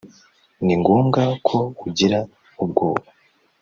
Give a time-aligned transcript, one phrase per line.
[0.65, 1.57] ni ngombwa ko
[1.87, 2.19] ugira
[2.63, 3.07] ubwoba